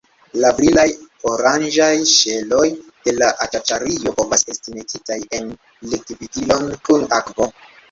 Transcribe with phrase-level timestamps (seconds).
[0.43, 0.85] La brilaj
[1.31, 2.63] oranĝaj ŝeloj
[3.09, 5.55] de la aĉaĉario povas esti metitaj en
[5.95, 7.53] likvigilon kun akvo.